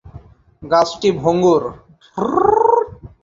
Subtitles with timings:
[0.63, 1.63] গাছটি ভঙ্গুর।